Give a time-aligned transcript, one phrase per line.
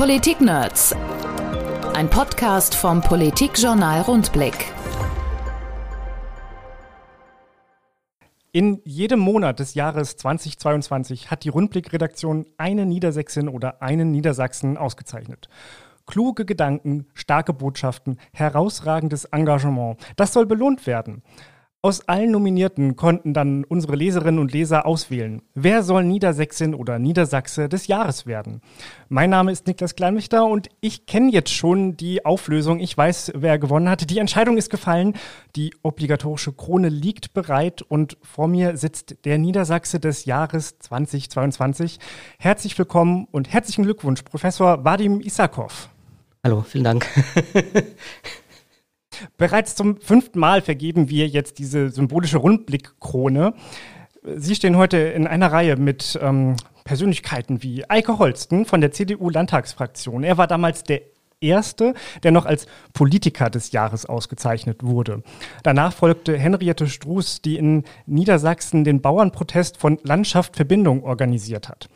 [0.00, 0.96] Politik-Nerds.
[1.92, 4.72] Ein Podcast vom Politikjournal Rundblick.
[8.50, 15.50] In jedem Monat des Jahres 2022 hat die Rundblick-Redaktion eine Niedersächsin oder einen Niedersachsen ausgezeichnet.
[16.06, 19.98] Kluge Gedanken, starke Botschaften, herausragendes Engagement.
[20.16, 21.22] Das soll belohnt werden.
[21.82, 25.40] Aus allen Nominierten konnten dann unsere Leserinnen und Leser auswählen.
[25.54, 28.60] Wer soll Niedersächsin oder Niedersachse des Jahres werden?
[29.08, 32.80] Mein Name ist Niklas Kleinwichter und ich kenne jetzt schon die Auflösung.
[32.80, 34.10] Ich weiß, wer gewonnen hat.
[34.10, 35.14] Die Entscheidung ist gefallen.
[35.56, 41.98] Die obligatorische Krone liegt bereit und vor mir sitzt der Niedersachse des Jahres 2022.
[42.38, 45.88] Herzlich willkommen und herzlichen Glückwunsch, Professor Vadim Isakov.
[46.44, 47.06] Hallo, vielen Dank.
[49.36, 53.54] Bereits zum fünften Mal vergeben wir jetzt diese symbolische Rundblickkrone.
[54.36, 60.24] Sie stehen heute in einer Reihe mit ähm, Persönlichkeiten wie Eike Holsten von der CDU-Landtagsfraktion.
[60.24, 61.02] Er war damals der
[61.40, 65.22] erste, der noch als Politiker des Jahres ausgezeichnet wurde.
[65.62, 71.88] Danach folgte Henriette Struß, die in Niedersachsen den Bauernprotest von Landschaft Verbindung organisiert hat.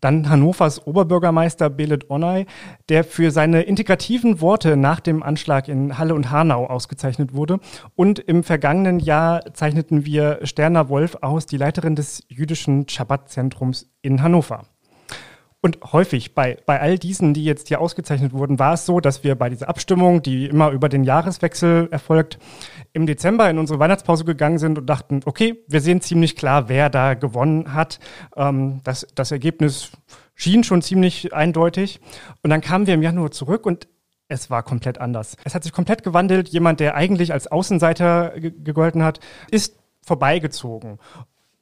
[0.00, 2.46] Dann Hannovers Oberbürgermeister Belet Onay,
[2.88, 7.60] der für seine integrativen Worte nach dem Anschlag in Halle und Hanau ausgezeichnet wurde.
[7.94, 14.22] Und im vergangenen Jahr zeichneten wir Sterner Wolf aus, die Leiterin des jüdischen Schabbat-Zentrums in
[14.22, 14.64] Hannover.
[15.60, 19.24] Und häufig bei, bei all diesen, die jetzt hier ausgezeichnet wurden, war es so, dass
[19.24, 22.38] wir bei dieser Abstimmung, die immer über den Jahreswechsel erfolgt,
[22.92, 26.90] im Dezember in unsere Weihnachtspause gegangen sind und dachten, okay, wir sehen ziemlich klar, wer
[26.90, 27.98] da gewonnen hat.
[28.36, 29.90] Ähm, das, das Ergebnis
[30.36, 32.00] schien schon ziemlich eindeutig.
[32.42, 33.88] Und dann kamen wir im Januar zurück und
[34.28, 35.36] es war komplett anders.
[35.42, 36.50] Es hat sich komplett gewandelt.
[36.50, 39.18] Jemand, der eigentlich als Außenseiter gegolten hat,
[39.50, 40.98] ist vorbeigezogen.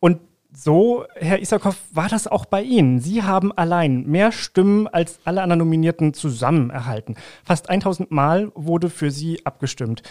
[0.00, 0.20] Und
[0.58, 2.98] so, Herr Isakow, war das auch bei Ihnen.
[2.98, 7.16] Sie haben allein mehr Stimmen als alle anderen Nominierten zusammen erhalten.
[7.44, 10.02] Fast 1000 Mal wurde für Sie abgestimmt.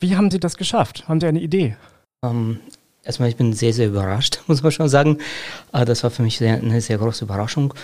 [0.00, 1.08] Wie haben Sie das geschafft?
[1.08, 1.76] Haben Sie eine Idee?
[2.22, 2.60] Ähm,
[3.04, 5.18] erstmal, ich bin sehr, sehr überrascht, muss man schon sagen.
[5.72, 7.74] Äh, das war für mich sehr, eine sehr große Überraschung.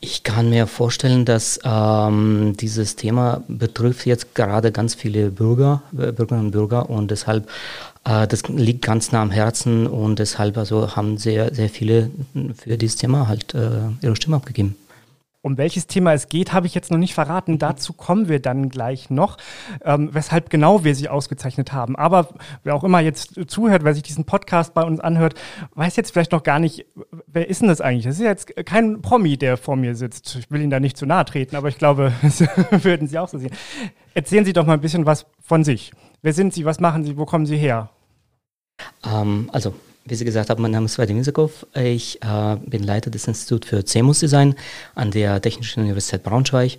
[0.00, 6.12] Ich kann mir vorstellen, dass ähm, dieses Thema betrifft jetzt gerade ganz viele Bürger, äh,
[6.12, 7.48] Bürgerinnen und Bürger und deshalb
[8.04, 12.10] äh, das liegt ganz nah am Herzen und deshalb also haben sehr, sehr viele
[12.56, 14.76] für dieses Thema halt äh, ihre Stimme abgegeben.
[15.40, 17.52] Um welches Thema es geht, habe ich jetzt noch nicht verraten.
[17.52, 17.58] Mhm.
[17.58, 19.36] Dazu kommen wir dann gleich noch,
[19.84, 21.94] ähm, weshalb genau wir sie ausgezeichnet haben.
[21.94, 22.28] Aber
[22.64, 25.34] wer auch immer jetzt zuhört, wer sich diesen Podcast bei uns anhört,
[25.74, 26.86] weiß jetzt vielleicht noch gar nicht,
[27.28, 28.06] wer ist denn das eigentlich?
[28.06, 30.34] Das ist jetzt kein Promi, der vor mir sitzt.
[30.34, 32.40] Ich will Ihnen da nicht zu nahe treten, aber ich glaube, das
[32.70, 33.52] würden Sie auch so sehen.
[34.14, 35.92] Erzählen Sie doch mal ein bisschen was von sich.
[36.20, 36.64] Wer sind Sie?
[36.64, 37.16] Was machen Sie?
[37.16, 37.90] Wo kommen Sie her?
[39.04, 39.72] Ähm, also,
[40.08, 41.66] wie Sie gesagt haben, mein Name ist Vadim Isakov.
[41.74, 44.54] Ich äh, bin Leiter des Instituts für CMUS-Design
[44.94, 46.78] an der Technischen Universität Braunschweig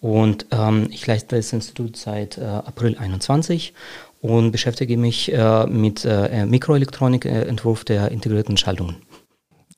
[0.00, 3.74] und ähm, ich leite das Institut seit äh, April 21
[4.22, 7.54] und beschäftige mich äh, mit äh, Mikroelektronik, äh,
[7.88, 8.96] der integrierten Schaltungen.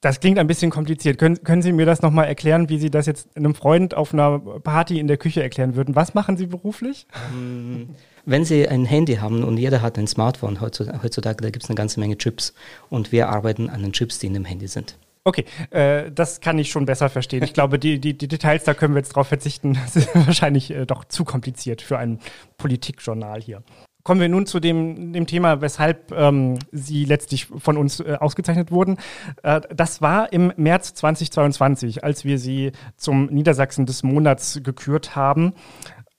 [0.02, 1.16] Das klingt ein bisschen kompliziert.
[1.16, 4.40] Können, können Sie mir das nochmal erklären, wie Sie das jetzt einem Freund auf einer
[4.40, 5.94] Party in der Küche erklären würden?
[5.94, 7.06] Was machen Sie beruflich?
[7.32, 7.90] Ähm,
[8.26, 11.76] wenn Sie ein Handy haben und jeder hat ein Smartphone heutzutage, da gibt es eine
[11.76, 12.52] ganze Menge Chips
[12.90, 14.98] und wir arbeiten an den Chips, die in dem Handy sind.
[15.22, 17.44] Okay, äh, das kann ich schon besser verstehen.
[17.44, 19.74] Ich glaube, die, die, die Details, da können wir jetzt drauf verzichten.
[19.74, 22.18] Das ist wahrscheinlich äh, doch zu kompliziert für ein
[22.56, 23.62] Politikjournal hier.
[24.02, 28.72] Kommen wir nun zu dem, dem Thema, weshalb ähm, Sie letztlich von uns äh, ausgezeichnet
[28.72, 28.96] wurden.
[29.44, 35.54] Äh, das war im März 2022, als wir Sie zum Niedersachsen des Monats gekürt haben.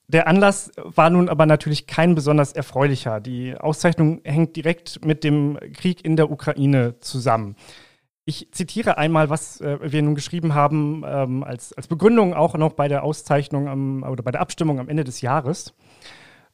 [0.08, 3.20] Der Anlass war nun aber natürlich kein besonders erfreulicher.
[3.20, 7.56] Die Auszeichnung hängt direkt mit dem Krieg in der Ukraine zusammen.
[8.26, 12.74] Ich zitiere einmal, was äh, wir nun geschrieben haben, ähm, als, als Begründung auch noch
[12.74, 15.74] bei der Auszeichnung am, oder bei der Abstimmung am Ende des Jahres.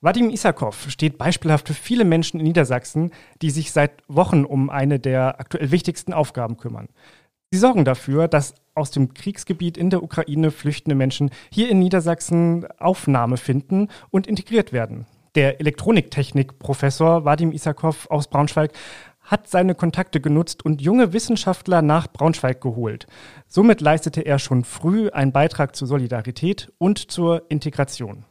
[0.02, 3.12] Vadim Isakov steht beispielhaft für viele Menschen in Niedersachsen,
[3.42, 6.88] die sich seit Wochen um eine der aktuell wichtigsten Aufgaben kümmern.
[7.52, 12.66] Sie sorgen dafür, dass aus dem Kriegsgebiet in der Ukraine flüchtende Menschen hier in Niedersachsen
[12.80, 15.06] Aufnahme finden und integriert werden.
[15.36, 18.72] Der Elektroniktechnik-Professor Vadim Isakov aus Braunschweig
[19.19, 23.06] hat seine Kontakte genutzt und junge Wissenschaftler nach Braunschweig geholt.
[23.48, 28.24] Somit leistete er schon früh einen Beitrag zur Solidarität und zur Integration.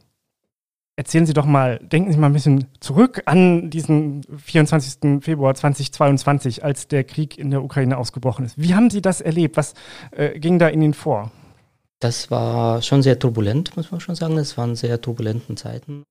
[0.98, 5.22] Erzählen Sie doch mal, denken Sie mal ein bisschen zurück an diesen 24.
[5.22, 8.60] Februar 2022, als der Krieg in der Ukraine ausgebrochen ist.
[8.60, 9.56] Wie haben Sie das erlebt?
[9.56, 9.74] Was
[10.10, 11.30] äh, ging da in Ihnen vor?
[12.00, 14.34] Das war schon sehr turbulent, muss man schon sagen.
[14.34, 16.02] Das waren sehr turbulenten Zeiten.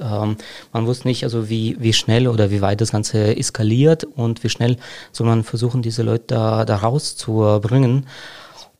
[0.00, 0.36] Ähm,
[0.72, 4.48] man wusste nicht, also wie, wie schnell oder wie weit das Ganze eskaliert und wie
[4.48, 4.76] schnell
[5.12, 8.08] soll man versuchen, diese Leute da, da rauszubringen.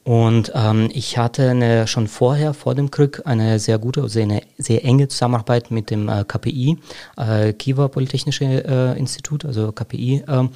[0.04, 4.42] Und ähm, ich hatte eine, schon vorher, vor dem Krieg, eine sehr gute, sehr, eine
[4.58, 6.78] sehr enge Zusammenarbeit mit dem äh, KPI,
[7.16, 10.24] äh, Kiewer Polytechnische äh, Institut, also KPI.
[10.26, 10.48] Äh,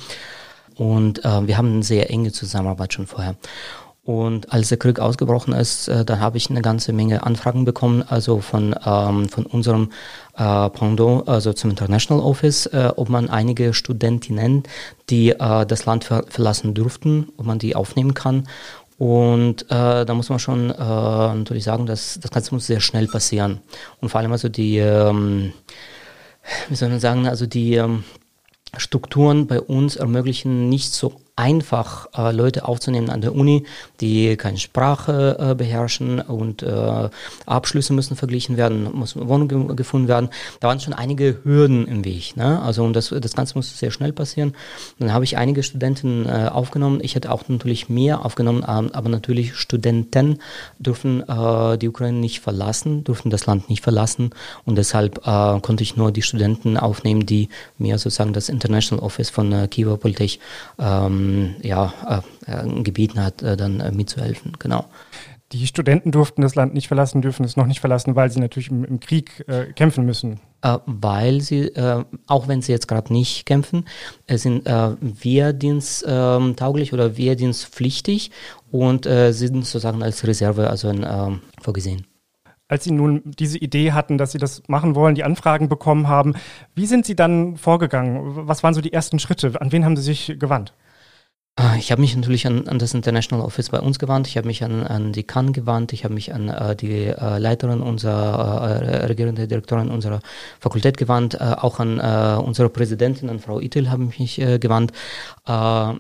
[0.75, 3.37] und äh, wir haben eine sehr enge Zusammenarbeit schon vorher.
[4.06, 8.04] Und als der Krieg ausgebrochen ist, äh, dann habe ich eine ganze Menge Anfragen bekommen,
[8.06, 9.90] also von, ähm, von unserem
[10.37, 14.62] äh, Pendant, also zum International Office, äh, ob man einige Studentinnen,
[15.10, 18.46] die äh, das Land ver verlassen durften, ob man die aufnehmen kann.
[18.98, 23.06] Und äh, da muss man schon äh, natürlich sagen, dass das Ganze muss sehr schnell
[23.08, 23.60] passieren.
[24.00, 25.52] Und vor allem also die, ähm,
[26.69, 28.04] wie soll man sagen, also die ähm,
[28.76, 33.64] Strukturen bei uns ermöglichen nicht so einfach äh, Leute aufzunehmen an der Uni,
[34.00, 37.10] die keine Sprache äh, beherrschen und äh,
[37.44, 40.30] Abschlüsse müssen verglichen werden, muss Wohnung ge gefunden werden.
[40.60, 42.36] Da waren schon einige Hürden im Weg.
[42.36, 42.60] Ne?
[42.62, 44.54] Also und das, das Ganze musste sehr schnell passieren.
[44.98, 47.00] Dann habe ich einige Studenten äh, aufgenommen.
[47.02, 50.38] Ich hätte auch natürlich mehr aufgenommen, ähm, aber natürlich Studenten
[50.78, 54.30] dürfen äh, die Ukraine nicht verlassen, dürfen das Land nicht verlassen
[54.64, 59.28] und deshalb äh, konnte ich nur die Studenten aufnehmen, die mir sozusagen das International Office
[59.28, 60.40] von äh, Kiewer Polytech
[60.78, 61.93] ähm, ähm, ja,
[62.46, 64.55] äh, gebeten hat, äh, dann äh, mitzuhelfen.
[64.58, 64.87] Genau.
[65.52, 68.70] Die Studenten durften das Land nicht verlassen, dürfen es noch nicht verlassen, weil sie natürlich
[68.70, 70.40] im, im Krieg äh, kämpfen müssen.
[70.62, 73.84] Äh, weil sie, äh, auch wenn sie jetzt gerade nicht kämpfen,
[74.28, 78.32] sind wehrdiensttauglich oder wehrdienstpflichtig
[78.72, 82.08] und sind sozusagen als Reserve also in, ähm, vorgesehen
[82.69, 86.34] als Sie nun diese Idee hatten, dass Sie das machen wollen, die Anfragen bekommen haben,
[86.75, 88.49] wie sind Sie dann vorgegangen?
[88.49, 89.61] Was waren so die ersten Schritte?
[89.61, 90.72] An wen haben Sie sich gewandt?
[91.58, 94.47] Ah, ich habe mich natürlich an, an, das International Office bei uns gewandt, ich habe
[94.47, 98.82] mich an, an die Cannes gewandt, ich habe mich an äh, die äh, Leiterin unserer,
[98.82, 100.20] äh, regierende Direktorin unserer
[100.61, 104.58] Fakultät gewandt, äh, auch an äh, unsere Präsidentin, an Frau Itel habe ich mich äh,
[104.58, 104.93] gewandt,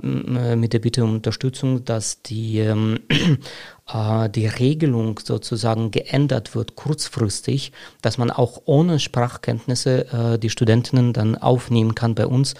[0.02, 2.98] mit der Bitte um Unterstützung, dass die ähm,
[3.92, 7.72] äh, die Regelung sozusagen geändert wird kurzfristig,
[8.02, 12.54] dass man auch ohne Sprachkenntnisse äh, die Studentinnen dann aufnehmen kann bei uns.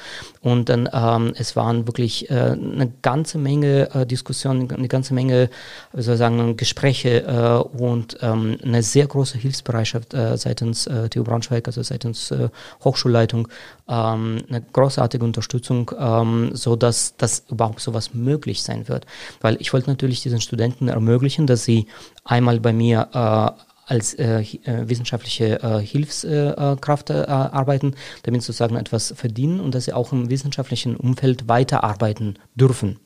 [0.47, 5.51] Und dann ähm, es waren wirklich äh, eine ganze Menge äh, Diskussionen, eine ganze Menge,
[5.93, 11.09] wie soll ich sagen, Gespräche äh, und ähm, eine sehr große Hilfsbereitschaft äh, seitens äh,
[11.09, 12.49] TU Braunschweig, also seitens äh,
[12.85, 13.49] Hochschulleitung,
[13.89, 19.05] ähm, eine großartige Unterstützung, ähm, so dass das überhaupt sowas möglich sein wird.
[19.41, 21.89] Weil ich wollte natürlich diesen Studenten ermöglichen, dass sie
[22.23, 27.95] einmal bei mir als äh, äh wissenschaftliche äh, Hilfskraft äh, arbeiten,
[28.25, 32.99] damit sozusagen etwas verdienen und dass sie auch im wissenschaftlichen Umfeld weiterarbeiten dürfen.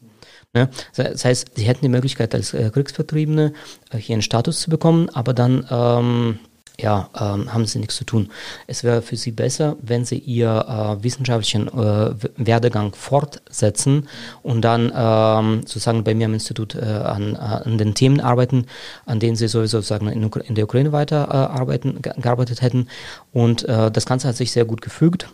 [0.53, 0.69] Ne?
[0.97, 3.53] Das heißt, sie hätten die Möglichkeit, als äh, Kriegsvertriebene
[3.91, 6.39] äh, hier einen Status zu bekommen, aber dann ähm,
[6.83, 8.31] ja, ähm, haben sie nichts zu tun.
[8.67, 14.09] Es wäre für sie besser, wenn sie ihr äh, wissenschaftlichen äh, Werdegang fortsetzen
[14.43, 18.67] und dann ähm, sozusagen bei mir im Institut äh, an, an den Themen arbeiten,
[19.07, 22.89] an denen sie sowieso sozusagen in, in der Ukraine weiter äh, gearbeitet hätten.
[23.33, 25.29] Und äh, das Ganze hat sich sehr gut gefügt.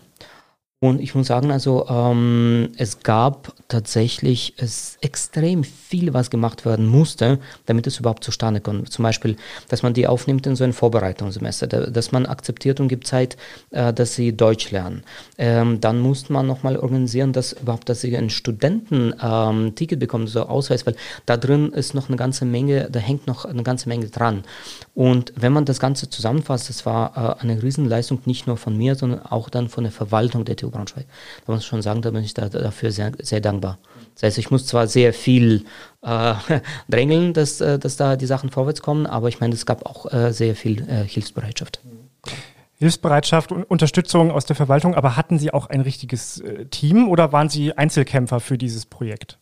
[0.86, 6.86] Und ich muss sagen, also ähm, es gab tatsächlich es extrem viel, was gemacht werden
[6.86, 8.92] musste, damit es überhaupt zustande kommt.
[8.92, 9.36] Zum Beispiel,
[9.66, 13.36] dass man die aufnimmt in so ein Vorbereitungssemester, dass man akzeptiert und gibt Zeit,
[13.72, 15.02] äh, dass sie Deutsch lernen.
[15.38, 20.42] Ähm, dann muss man nochmal organisieren, dass überhaupt, dass sie ein Studenten-Ticket ähm, bekommen, so
[20.42, 20.94] Ausweis, weil
[21.26, 24.44] da drin ist noch eine ganze Menge, da hängt noch eine ganze Menge dran.
[24.94, 28.94] Und wenn man das Ganze zusammenfasst, das war äh, eine Riesenleistung, nicht nur von mir,
[28.94, 31.06] sondern auch dann von der Verwaltung der TU Braunschweig.
[31.46, 33.78] Da muss ich schon sagen, da bin ich da, dafür sehr, sehr dankbar.
[34.14, 35.64] Das heißt, ich muss zwar sehr viel
[36.02, 36.34] äh,
[36.88, 40.12] drängeln, dass, äh, dass da die Sachen vorwärts kommen, aber ich meine, es gab auch
[40.12, 41.80] äh, sehr viel äh, Hilfsbereitschaft.
[42.78, 47.32] Hilfsbereitschaft und Unterstützung aus der Verwaltung, aber hatten Sie auch ein richtiges äh, Team oder
[47.32, 49.38] waren Sie Einzelkämpfer für dieses Projekt?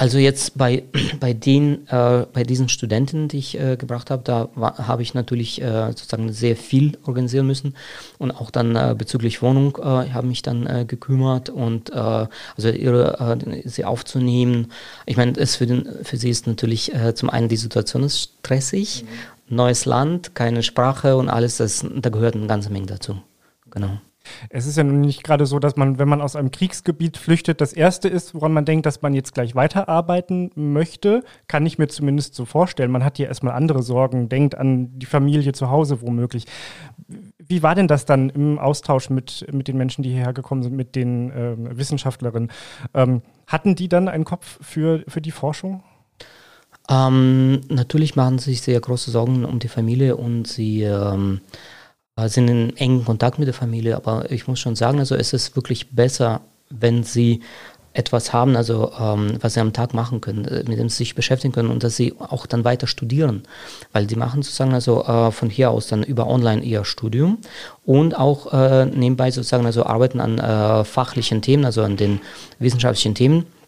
[0.00, 0.84] Also jetzt bei,
[1.20, 5.60] bei, den, äh, bei diesen Studenten, die ich äh, gebracht habe, da habe ich natürlich
[5.60, 7.76] äh, sozusagen sehr viel organisieren müssen
[8.16, 13.38] und auch dann äh, bezüglich Wohnung äh, habe mich dann äh, gekümmert und also ihre,
[13.64, 14.72] sie aufzunehmen.
[15.04, 19.04] Ich meine, es für, den, für sie ist natürlich zum einen die Situation ist stressig,
[19.48, 19.56] mhm.
[19.56, 23.16] neues Land, keine Sprache und alles, das, da gehört eine ganze Menge dazu.
[23.70, 23.98] Genau.
[24.48, 27.60] Es ist ja nun nicht gerade so, dass man, wenn man aus einem Kriegsgebiet flüchtet,
[27.60, 31.24] das Erste ist, woran man denkt, dass man jetzt gleich weiterarbeiten möchte.
[31.48, 32.90] Kann ich mir zumindest so vorstellen.
[32.90, 36.44] Man hat hier erstmal andere Sorgen, denkt an die Familie zu Hause womöglich.
[37.38, 40.76] Wie war denn das dann im Austausch mit, mit den Menschen, die hierher gekommen sind,
[40.76, 42.52] mit den äh, Wissenschaftlerinnen?
[42.94, 45.82] Ähm, hatten die dann einen Kopf für, für die Forschung?
[46.88, 51.79] Ähm, natürlich machen sie sich sehr große Sorgen um die Familie und sie ähm, äh,
[52.26, 55.56] sind in engen Kontakt mit der Familie, aber ich muss schon sagen, also es ist
[55.56, 57.40] wirklich besser, wenn sie
[57.92, 61.14] etwas haben, also ähm, was sie am Tag machen können, äh, mit dem sie sich
[61.14, 63.42] beschäftigen können und dass sie auch dann weiter studieren,
[63.92, 67.38] weil die machen sozusagen also äh, von hier aus dann über Online ihr Studium
[67.84, 72.20] und auch äh, nebenbei sozusagen also arbeiten an äh, fachlichen Themen, also an den
[72.60, 73.38] wissenschaftlichen Themen.
[73.40, 73.59] äh,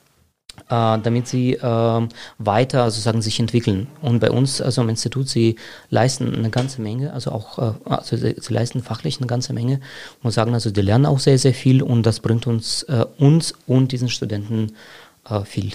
[0.72, 3.88] damit sie äh, weiter sozusagen sich entwickeln.
[4.00, 5.56] Und bei uns, also am Institut, sie
[5.90, 9.80] leisten eine ganze Menge, also auch, äh, also sie, sie, leisten fachlich eine ganze Menge
[10.22, 13.52] und sagen, also die lernen auch sehr, sehr viel und das bringt uns, äh, uns
[13.66, 14.72] und diesen Studenten
[15.28, 15.72] äh, viel.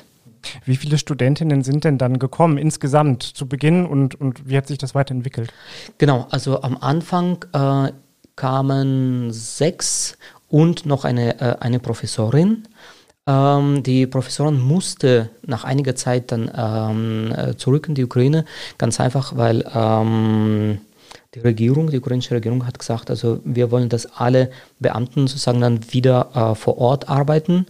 [0.66, 4.80] Wie viele Studentinnen sind denn dann gekommen insgesamt zu Beginn und, und wie hat sich
[4.80, 5.54] das weiterentwickelt?
[6.00, 7.92] Genau, also am Anfang äh,
[8.36, 10.18] kamen sechs
[10.50, 12.64] und noch eine, eine Professorin.
[13.28, 18.46] Ähm, die Professorin musste nach einiger Zeit dann ähm, äh, zurück in die Ukraine,
[18.78, 20.80] ganz einfach, weil ähm,
[21.36, 25.92] die Regierung, die ukrainische Regierung hat gesagt, also wir wollen, dass alle Beamten sozusagen dann
[25.92, 27.66] wieder äh, vor Ort arbeiten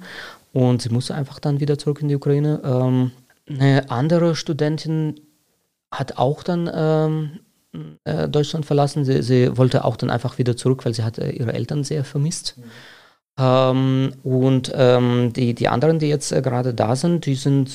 [0.54, 2.62] und sie musste einfach dann wieder zurück in die Ukraine.
[2.64, 3.12] Ähm,
[3.50, 5.20] eine andere Studentin
[5.92, 7.40] hat auch dann ähm,
[8.04, 9.06] äh, Deutschland verlassen.
[9.06, 12.04] Sie, sie, wollte auch dann einfach wieder zurück, weil sie hat äh, ihre Eltern sehr
[12.04, 12.56] vermisst.
[12.58, 12.64] Mhm.
[13.39, 17.70] Ähm, und ähm, die, die anderen, die jetzt äh, gerade da sind, die sind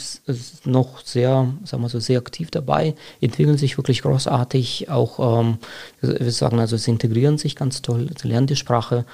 [0.64, 5.58] noch sehr, sagen wir so, sehr aktiv dabei, entwickeln sich wirklich großartig, auch, ähm,
[6.00, 9.04] wir sagen also, sie integrieren sich ganz toll, sie lernen die Sprache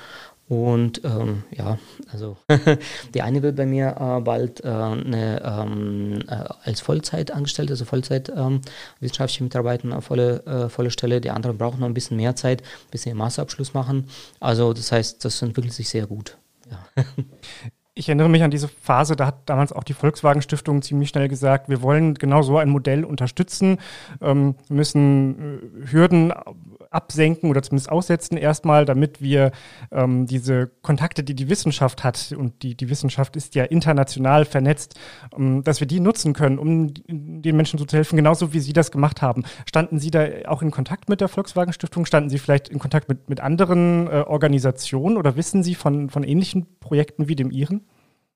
[0.49, 1.78] und ähm, ja,
[2.11, 2.38] also
[3.14, 7.85] die eine wird bei mir äh, bald äh, eine, ähm, äh, als Vollzeit angestellt, also
[7.85, 8.62] Vollzeit ähm,
[9.40, 11.21] Mitarbeiter auf volle, äh, volle Stelle.
[11.21, 14.09] Die anderen brauchen noch ein bisschen mehr Zeit, bis sie den Masterabschluss machen.
[14.40, 16.38] Also das heißt, das entwickelt sich sehr gut.
[16.71, 17.05] Ja.
[17.99, 21.28] ich erinnere mich an diese Phase, da hat damals auch die Volkswagen Stiftung ziemlich schnell
[21.28, 23.78] gesagt, wir wollen genau so ein Modell unterstützen,
[24.23, 26.33] ähm, müssen äh, Hürden
[26.90, 29.52] absenken oder zumindest aussetzen erstmal, damit wir
[29.90, 34.99] ähm, diese Kontakte, die die Wissenschaft hat, und die, die Wissenschaft ist ja international vernetzt,
[35.37, 38.73] ähm, dass wir die nutzen können, um den Menschen so zu helfen, genauso wie Sie
[38.73, 39.45] das gemacht haben.
[39.66, 42.07] Standen Sie da auch in Kontakt mit der Volkswagen Stiftung?
[42.07, 46.23] Standen Sie vielleicht in Kontakt mit, mit anderen äh, Organisationen oder wissen Sie von, von
[46.23, 47.87] ähnlichen Projekten wie dem Ihren?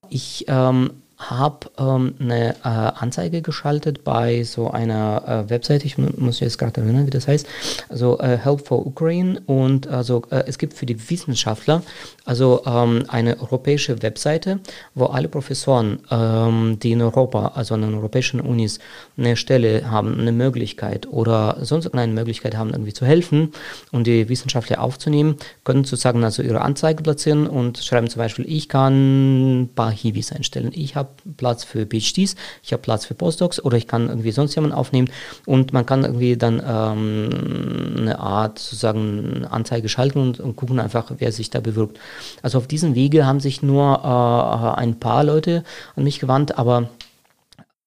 [0.09, 6.39] Ich ähm, habe ähm, eine äh, Anzeige geschaltet bei so einer äh, Webseite, ich muss
[6.39, 7.47] jetzt gerade erinnern, wie das heißt,
[7.89, 11.81] also äh, Help for Ukraine und also äh, es gibt für die Wissenschaftler
[12.25, 14.59] also ähm, eine europäische Webseite,
[14.95, 18.79] wo alle Professoren, ähm, die in Europa, also an den europäischen Unis
[19.17, 23.51] eine Stelle haben, eine Möglichkeit oder sonst eine Möglichkeit haben, irgendwie zu helfen
[23.91, 28.69] und die Wissenschaftler aufzunehmen, können sozusagen also ihre Anzeige platzieren und schreiben zum Beispiel, ich
[28.69, 33.63] kann ein paar Hiwis einstellen, ich habe Platz für PhDs, ich habe Platz für Postdocs
[33.63, 35.09] oder ich kann irgendwie sonst jemanden aufnehmen
[35.45, 41.11] und man kann irgendwie dann ähm, eine Art sozusagen Anzeige schalten und, und, gucken einfach,
[41.17, 41.99] wer sich da bewirbt.
[42.41, 45.63] Also auf diesem Wege haben sich nur äh, ein paar Leute
[45.95, 46.89] an mich gewandt, aber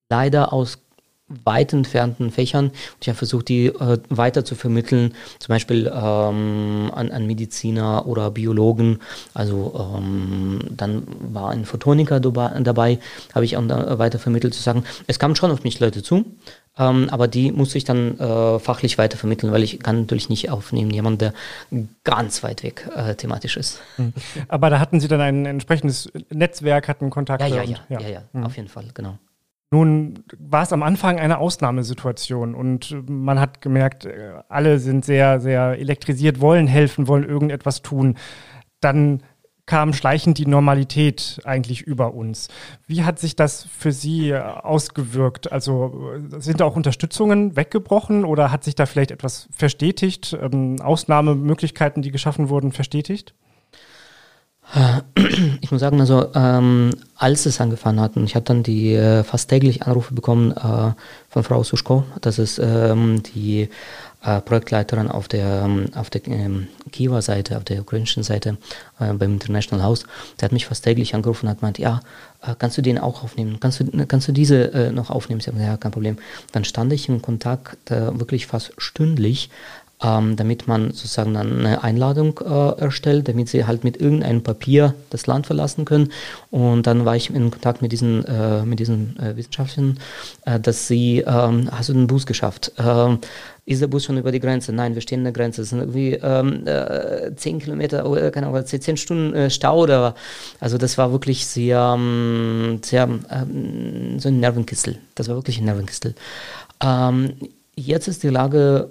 [0.09, 0.79] leider aus
[1.29, 2.67] weit entfernten Fächern.
[2.67, 8.07] Und ich habe versucht, die äh, weiter zu vermitteln, zum Beispiel ähm, an, an, Mediziner
[8.07, 9.01] oder Biologen.
[9.35, 11.03] Also ähm, dann
[11.33, 12.99] war ein Photoniker dabei,
[13.35, 16.25] habe ich auch weiter vermittelt zu sagen, es kamen schon auf mich Leute zu,
[16.79, 20.51] ähm, aber die muss ich dann äh, fachlich weiter vermitteln, weil ich kann natürlich nicht
[20.51, 21.33] aufnehmen, jemand, der
[22.05, 23.81] ganz weit weg äh, thematisch ist.
[23.97, 24.13] Hm.
[24.49, 27.41] Aber da hatten Sie dann ein entsprechendes Netzwerk, hatten Kontakt?
[27.41, 28.45] Ja, ja, ja, ja, ja, ja mhm.
[28.45, 29.19] auf jeden Fall, genau.
[29.71, 35.41] Nun war es am Anfang eine Ausnahmesituation und man hat gemerkt, äh, alle sind sehr,
[35.41, 38.17] sehr elektrisiert, wollen helfen, wollen irgendetwas tun.
[38.81, 39.23] Dann
[39.67, 42.49] kam schleichend die Normalität eigentlich über uns.
[42.87, 45.51] Wie hat sich das für Sie ausgewirkt?
[45.51, 52.03] Also sind da auch Unterstützungen weggebrochen oder hat sich da vielleicht etwas verstetigt, ähm, Ausnahmemöglichkeiten,
[52.03, 53.35] die geschaffen wurden, verstetigt?
[55.61, 59.23] Ich muss sagen, also ähm, als es angefangen hat, und ich habe dann die äh,
[59.23, 60.93] fast täglich Anrufe bekommen äh,
[61.31, 63.69] von Frau Suschko, das ist ähm, die
[64.23, 68.59] äh, Projektleiterin auf der, ähm, auf der ähm, Kiewer Seite, auf der ukrainischen Seite
[68.99, 70.05] äh, beim International House.
[70.39, 72.01] Sie hat mich fast täglich angerufen und hat gemeint, ja,
[72.43, 73.59] äh, kannst du den auch aufnehmen?
[73.61, 75.41] Kannst du, kannst du diese äh, noch aufnehmen?
[75.41, 76.19] Ich habe gesagt, ja, kein Problem.
[76.53, 79.51] Dann stand ich in Kontakt wirklich fast stündlich
[80.03, 84.95] ähm, damit man sozusagen dann eine Einladung äh, erstellt, damit sie halt mit irgendeinem Papier
[85.11, 86.13] das Land verlassen können.
[86.51, 89.99] Und dann war ich in Kontakt mit diesen, äh, mit diesen äh, Wissenschaftlern,
[90.45, 92.73] äh, dass sie, ähm, hast du den Bus geschafft?
[92.79, 93.21] Ähm,
[93.65, 94.73] ist der Bus schon über die Grenze?
[94.73, 95.63] Nein, wir stehen an der Grenze.
[95.63, 100.15] Es sind irgendwie ähm, äh, zehn Kilometer, oder, keine Ahnung, zehn Stunden äh, Stau oder
[100.61, 104.99] also das war wirklich sehr, ähm, sehr ähm, so ein Nervenkistel.
[105.15, 106.15] Das war wirklich ein Nervenkistel.
[106.81, 107.33] Ähm,
[107.75, 108.91] jetzt ist die Lage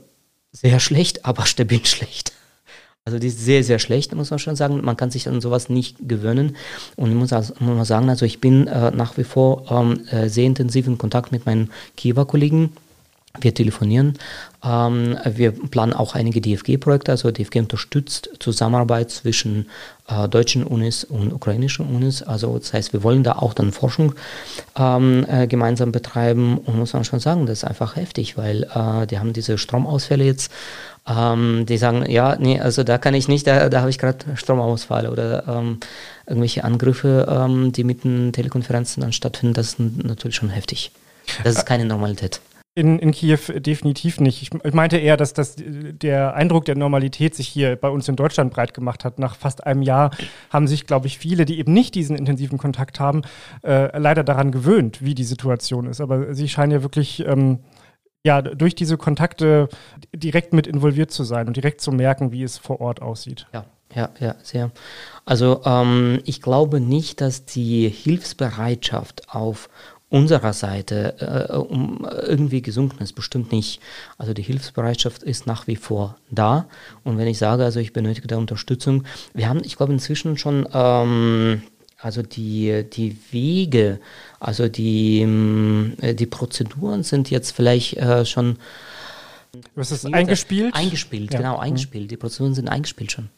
[0.56, 2.32] sehr schlecht, aber stabil schlecht.
[3.08, 4.84] Also die ist sehr, sehr schlecht, muss man schon sagen.
[4.84, 6.56] Man kann sich an sowas nicht gewöhnen.
[6.96, 10.28] Und ich muss, also, muss sagen, also ich bin äh, nach wie vor ähm, äh,
[10.28, 12.72] sehr intensiv in Kontakt mit meinen Kiewer-Kollegen.
[13.42, 14.18] Wir telefonieren.
[14.64, 17.12] Ähm, wir planen auch einige DFG-Projekte.
[17.12, 19.68] Also DFG unterstützt Zusammenarbeit zwischen
[20.08, 22.22] äh, deutschen Unis und ukrainischen Unis.
[22.22, 24.14] Also das heißt, wir wollen da auch dann Forschung
[24.78, 26.58] ähm, äh, gemeinsam betreiben.
[26.58, 30.24] Und muss man schon sagen, das ist einfach heftig, weil äh, die haben diese Stromausfälle
[30.24, 30.52] jetzt
[31.08, 34.26] ähm, die sagen, ja, nee, also da kann ich nicht, da, da habe ich gerade
[34.36, 35.80] Stromausfall oder ähm,
[36.26, 40.92] irgendwelche Angriffe, ähm, die mit den Telekonferenzen dann stattfinden, das ist natürlich schon heftig.
[41.44, 42.42] Das ist keine Normalität.
[42.78, 44.42] In, in Kiew definitiv nicht.
[44.42, 48.18] Ich, ich, meinte eher, dass das, der Eindruck der Normalität sich hier bei uns in
[48.18, 49.18] Deutschland breit gemacht hat.
[49.18, 50.12] Nach fast einem Jahr
[50.50, 53.22] haben sich, glaube ich, viele, die eben nicht diesen intensiven Kontakt haben,
[53.64, 56.02] äh, leider daran gewöhnt, wie die Situation ist.
[56.02, 57.60] Aber sie scheinen ja wirklich ähm,
[58.26, 59.70] ja, durch diese Kontakte
[60.12, 63.46] direkt mit involviert zu sein und direkt zu merken, wie es vor Ort aussieht.
[63.54, 64.72] Ja, ja, ja, sehr.
[65.26, 69.70] Also ähm, ich glaube nicht, dass die Hilfsbereitschaft auf
[70.10, 73.82] unserer Seite äh, um irgendwie gesunken ist, bestimmt nicht.
[74.18, 76.68] Also die Hilfsbereitschaft ist nach wie vor da.
[77.04, 80.68] Und wenn ich sage, also ich benötige da Unterstützung, wir haben, ich glaube, inzwischen schon
[80.74, 81.64] ähm,
[81.98, 84.00] also die, die Wege,
[84.40, 88.58] also die, ähm, die Prozeduren sind jetzt vielleicht äh, schon.
[89.74, 90.76] Was ist eingespielt?
[90.76, 91.40] Eingespielt, ja.
[91.40, 91.62] genau, mhm.
[91.62, 92.12] eingespielt.
[92.12, 93.30] Die Prozeduren sind eingespielt schon.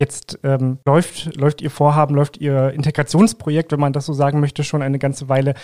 [0.00, 4.64] Jetzt ähm, läuft, läuft Ihr Vorhaben, läuft Ihr Integrationsprojekt, wenn man das so sagen möchte,
[4.64, 5.54] schon eine ganze Weile.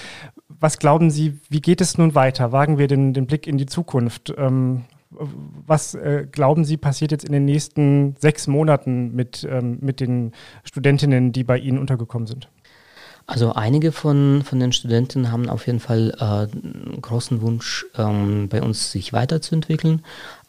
[0.49, 2.53] Was glauben Sie, wie geht es nun weiter?
[2.53, 4.33] Wagen wir den, den Blick in die Zukunft?
[4.37, 9.99] Ähm, was äh, glauben Sie passiert jetzt in den nächsten sechs Monaten mit, ähm, mit
[9.99, 10.33] den
[10.63, 12.49] Studentinnen, die bei Ihnen untergekommen sind?
[13.27, 18.63] Also einige von, von den Studenten haben auf jeden Fall äh, großen Wunsch, ähm, bei
[18.63, 20.03] uns sich weiterzuentwickeln,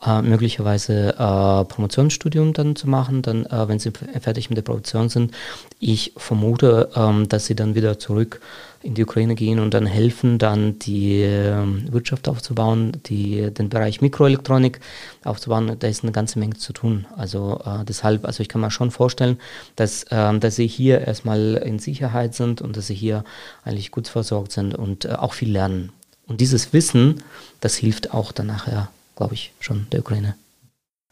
[0.05, 5.09] äh, möglicherweise äh, Promotionsstudium dann zu machen, dann, äh, wenn sie fertig mit der Promotion
[5.09, 5.31] sind.
[5.79, 8.41] Ich vermute, ähm, dass sie dann wieder zurück
[8.83, 14.01] in die Ukraine gehen und dann helfen, dann die äh, Wirtschaft aufzubauen, die, den Bereich
[14.01, 14.79] Mikroelektronik
[15.23, 15.75] aufzubauen.
[15.77, 17.05] Da ist eine ganze Menge zu tun.
[17.15, 19.39] Also äh, deshalb, also ich kann mir schon vorstellen,
[19.75, 23.23] dass, äh, dass sie hier erstmal in Sicherheit sind und dass sie hier
[23.63, 25.91] eigentlich gut versorgt sind und äh, auch viel lernen.
[26.27, 27.21] Und dieses Wissen,
[27.59, 28.89] das hilft auch dann nachher,
[29.21, 30.33] glaube ich, schon der Ukraine.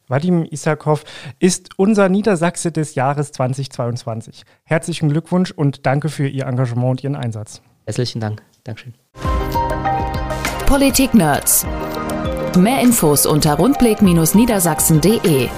[0.07, 1.03] Vadim Isakov
[1.37, 4.41] ist unser Niedersachse des Jahres 2022.
[4.63, 7.61] Herzlichen Glückwunsch und danke für Ihr Engagement und Ihren Einsatz.
[7.85, 8.41] Herzlichen Dank.
[8.63, 8.95] Dankeschön.
[10.65, 11.67] Politik Nerds.
[12.57, 15.49] Mehr Infos unter rundblick-niedersachsen.de.